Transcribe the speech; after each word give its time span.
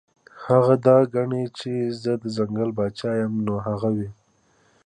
هغه 0.45 0.73
دا 0.85 0.97
ګڼي 1.13 1.43
چې 1.59 1.71
زۀ 2.01 2.13
د 2.21 2.23
ځنګل 2.35 2.69
باچا 2.77 3.11
يمه 3.21 3.41
نو 3.47 3.55
هغه 3.67 3.89
وي- 3.95 4.07